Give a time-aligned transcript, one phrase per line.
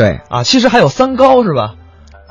[0.00, 1.74] 对，啊，其实还有三高是吧？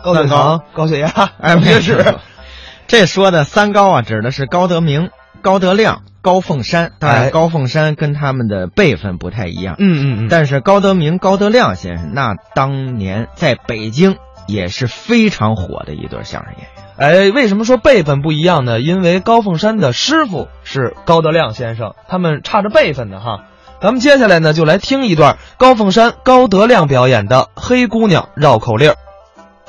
[0.03, 2.03] 高血糖、高血压、 哎，高血脂。
[2.87, 5.11] 这说的三高啊，指的是高德明、
[5.43, 6.93] 高德亮、高凤山。
[6.97, 9.75] 当哎然，高凤山跟他们的辈分不太一样。
[9.77, 14.17] 嗯嗯嗯，但是高德明、高德亮先生，那当年在北京
[14.47, 16.69] 也是非常火的一对相声演员。
[16.97, 18.81] 哎，为什么说辈分不一样呢？
[18.81, 23.43] 因为高凤山的师傅是高德亮先生，他们差着辈分的哈。
[23.81, 28.91] 咱们接下来呢，就来听一段高凤山、高德亮表演的《黑姑娘绕口令》。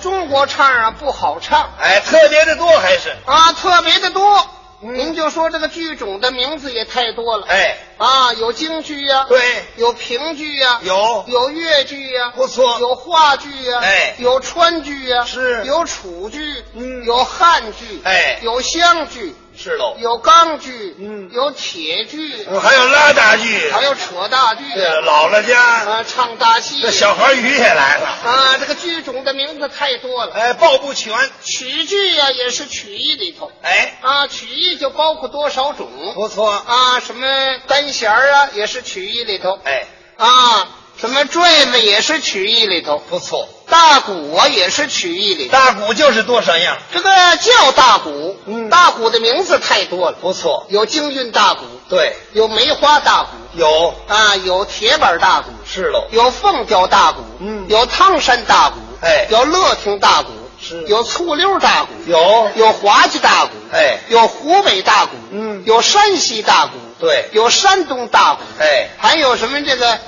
[0.02, 1.70] 中国唱啊不好唱。
[1.78, 3.10] 哎，特别的多还是？
[3.24, 4.44] 啊，特别的多。
[4.80, 7.46] 您就说这个剧种的名字也太多了。
[7.48, 9.38] 哎，啊，有京剧呀、对，
[9.76, 11.24] 有评剧呀、有。
[11.28, 12.80] 有越剧呀、不错。
[12.80, 14.14] 有话剧呀、哎。
[14.18, 15.62] 有川剧呀、是。
[15.66, 16.40] 有楚剧，
[16.74, 17.04] 嗯。
[17.04, 18.40] 有汉剧，哎。
[18.42, 19.94] 有湘剧，是喽。
[19.98, 24.64] 有钢锯，嗯有铁剧，嗯还有拉大锯，还有扯大锯。
[24.74, 28.06] 对姥姥家啊，唱大戏，这小孩鱼也来了。
[28.24, 30.32] 啊，这个剧种的名字太多了。
[30.32, 31.14] 哎，报不全。
[31.44, 36.50] 曲剧呀、也是曲艺里头，哎，啊，曲艺就包括多少种不错。
[36.50, 37.26] 啊，什么
[37.66, 39.84] 单弦儿啊，也是曲艺里头，哎，
[40.16, 40.68] 啊，
[40.98, 43.46] 什么坠子也是曲艺里头，不错。
[43.70, 45.48] 大鼓啊也是曲艺里。
[45.48, 46.76] 大鼓就是多少样。
[46.92, 48.68] 这个叫大鼓，嗯。
[48.68, 50.66] 大鼓的名字太多了，不错。
[50.68, 53.94] 有京韵大鼓，对，有梅花大鼓，有。
[54.08, 56.08] 啊，有铁板大鼓，是喽。
[56.10, 57.66] 有凤雕大鼓，嗯。
[57.68, 59.26] 有汤山大鼓，哎。
[59.30, 60.82] 有乐亭大鼓，是。
[60.88, 62.50] 有醋溜大鼓，有。
[62.56, 64.00] 有滑稽大鼓，哎。
[64.08, 65.62] 有湖北大鼓，嗯。
[65.64, 67.28] 有山西大鼓，对。
[67.32, 69.98] 有山东大鼓，哎，还有什么这个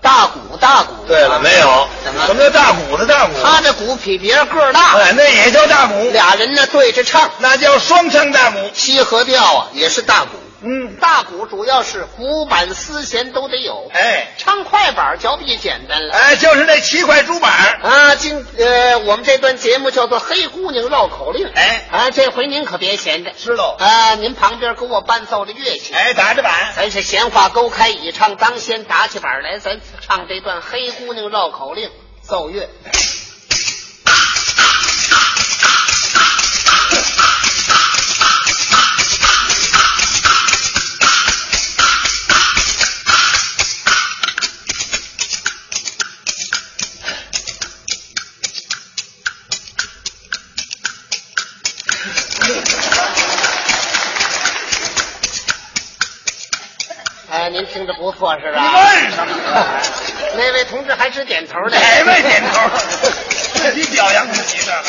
[0.00, 1.04] 大鼓大鼓？
[1.06, 1.88] 对了，没有。
[2.04, 3.32] 怎么什么叫大鼓的大鼓？
[3.42, 8.58] 他的鼓比别人个儿大，哎，那也叫大鼓，俩人呢对着唱，那叫双腔大鼓。
[8.74, 10.28] 西河调啊也是大鼓。
[10.62, 16.14] 嗯，大鼓主要是鼓板丝弦都得有，哎，唱快板较比简单了。
[16.14, 17.50] 哎，就是那七块竹板。
[17.82, 21.46] 啊，今呃，我们这段节目叫做《黑姑娘绕口令》。
[21.54, 23.76] 哎啊，这回您可别闲着，是喽。
[23.78, 25.94] 啊，您旁边给我伴奏着乐器。
[25.94, 26.52] 哎，打着板。
[26.76, 31.88] 咱是闲话勾开，以唱当先，打起板来，咱唱这段《黑姑娘绕口令》，
[32.22, 32.68] 奏乐。
[32.84, 32.90] 哎，
[57.60, 58.58] 您听着不错是吧？
[58.58, 59.36] 你问什么？
[60.34, 61.78] 那位同志还是点头的。
[61.78, 62.70] 哪位点头？
[63.52, 64.82] 自己表扬自己的。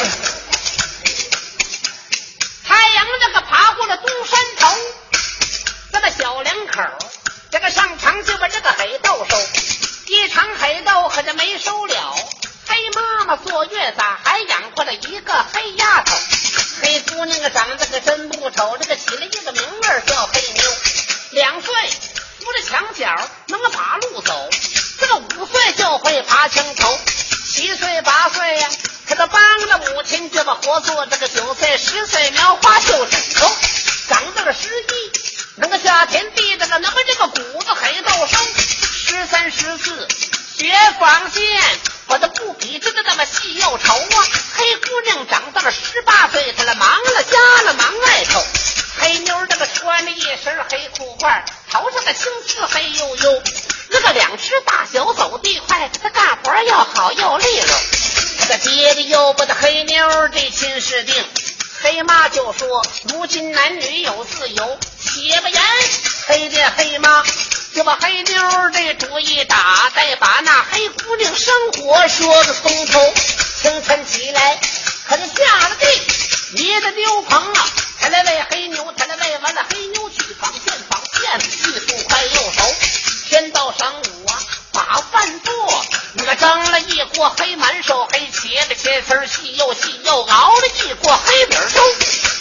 [28.32, 28.70] 岁八岁呀、
[29.08, 33.52] 他都帮着母亲这么活做，这个九岁十岁描花绣枕头，
[34.08, 35.12] 长到了十一
[35.58, 40.08] 能个下田地，这个能把这个谷子黑豆收，十三十四
[40.58, 41.62] 学纺线，
[60.82, 61.16] 是定，
[61.84, 65.62] 黑妈就说如今男女有自由，且不言。
[66.26, 67.24] 黑爹黑妈
[67.76, 68.42] 就把黑妞
[68.74, 73.14] 这主意打，再把那黑姑娘生活说个从头。
[73.62, 74.60] 清晨起来，
[75.08, 75.86] 可就下了地，
[76.64, 77.70] 一个牛棚啊，
[78.00, 82.76] 他来喂黑牛，他来喂完了黑牛去纺线，纺线技术快又熟。
[83.30, 84.11] 天到晌午，
[87.02, 91.82] 一锅黑满手，黑茄子切丝细又细，又熬了一锅黑米粥。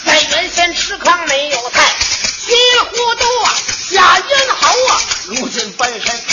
[0.05, 1.95] 在原先吃糠没有菜，
[2.45, 3.53] 稀里糊涂啊
[3.89, 6.23] 下咽喉啊，如今翻身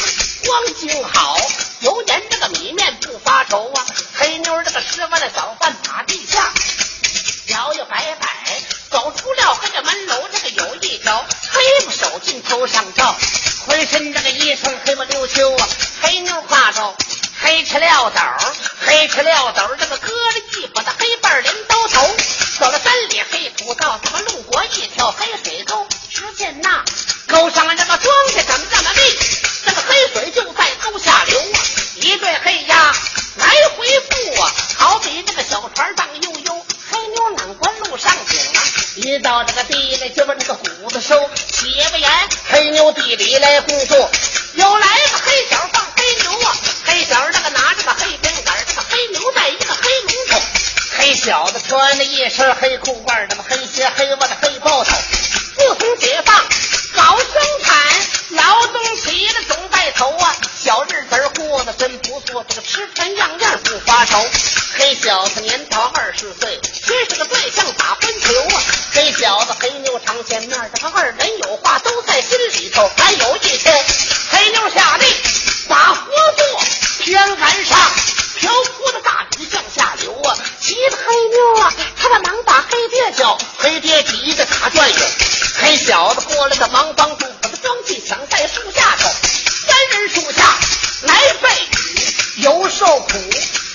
[0.44, 1.38] 光景好，
[1.80, 3.86] 油盐这个米面不发愁啊。
[4.18, 6.52] 黑妞儿这个吃完了早饭趴地下，
[7.46, 8.28] 摇摇摆摆
[8.90, 13.16] 走出了黑这门楼，这个有一条黑不手巾头上罩，
[13.66, 15.57] 浑身这个衣裳黑不溜秋。
[17.58, 18.20] 黑吃料斗，
[18.86, 22.16] 黑吃料斗这个搁了一把的黑瓣镰刀头，
[22.60, 25.87] 走了三里黑土道，怎么路过一条黑水沟？
[51.28, 54.96] 小子穿的一身黑裤褂，那么黑鞋黑袜子黑包头，
[55.58, 56.34] 自从解放
[56.96, 57.76] 搞生产，
[58.30, 60.34] 劳动起的总带头啊。
[60.58, 64.18] 小日子过得真不错，这个吃穿样样不发愁。
[64.78, 68.62] 黑小子年头二十岁，缺是个对象打分球啊。
[68.94, 71.67] 黑小子黑牛长见面，这个二人有话。
[93.00, 93.08] 苦。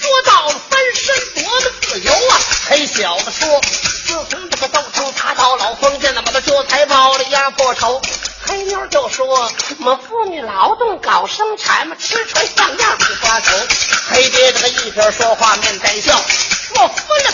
[0.01, 2.39] 说到翻身夺的自由啊，
[2.69, 3.61] 黑小子说，
[4.05, 8.01] 自从这个斗争打倒老封建，那么的这才报了压迫仇。
[8.45, 9.25] 黑妞就说
[9.79, 13.51] ：“我们妇女劳动搞生产嘛，吃穿上样不发愁。”
[14.11, 16.13] 黑爹这个一边说话面带笑，
[16.75, 17.32] 我分了。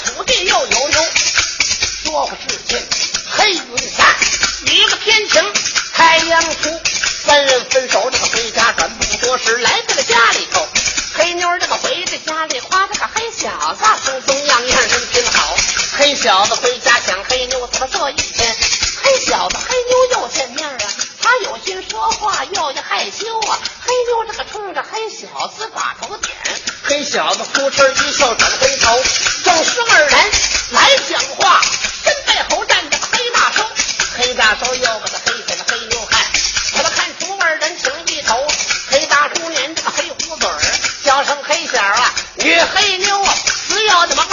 [27.12, 29.02] 小子扑哧一笑转回头，
[29.44, 30.32] 正是二人
[30.70, 31.60] 来讲话，
[32.04, 33.64] 身背后站着黑大叔，
[34.16, 36.22] 黑大叔又把他黑脸的黑妞看，
[36.76, 38.46] 他们看出二人情意投，
[38.92, 40.60] 黑大叔捻这个黑胡嘴儿，
[41.04, 42.14] 叫声黑小啊，
[42.44, 43.34] 与黑妞啊，
[43.68, 44.29] 只要他妈。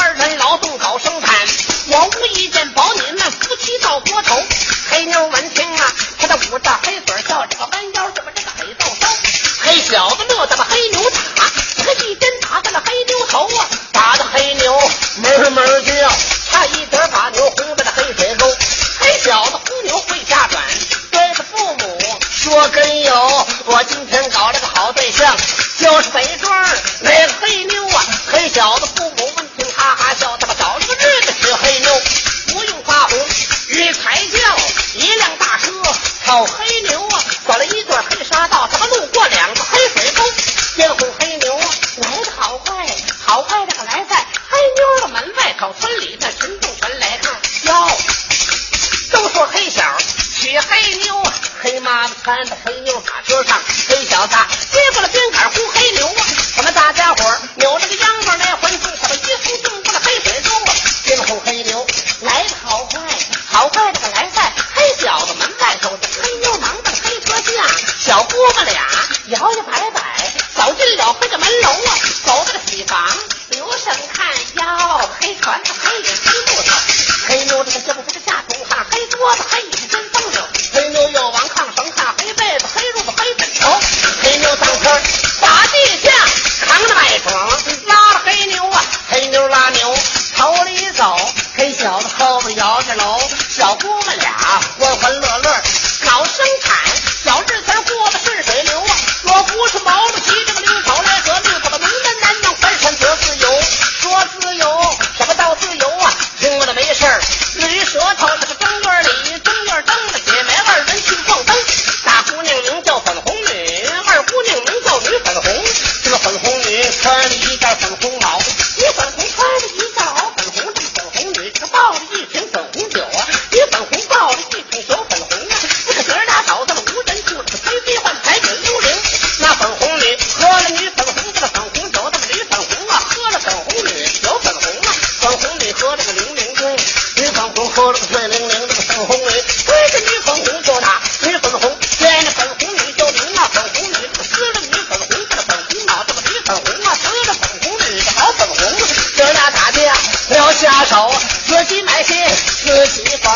[150.88, 151.12] 手
[151.47, 152.14] 自己买鞋
[152.62, 153.33] 自己缝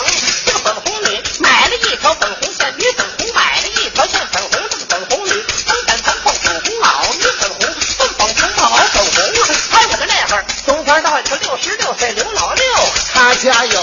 [0.47, 7.61] 这个粉红女买了一条粉红线女粉红买了一条线粉红这个粉红女生胆疼凤粉红袄女粉红
[7.99, 12.65] 凤粉红袄粉红还我个那会儿冬天到了六十六岁刘老六
[13.13, 13.80] 他家有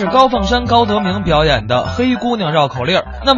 [0.00, 3.28] 是高凤山、高德明表演的《黑姑娘绕口令》，那么。